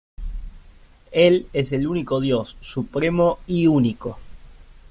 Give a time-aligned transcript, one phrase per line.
[1.11, 4.17] Él es el único Dios, supremo y único.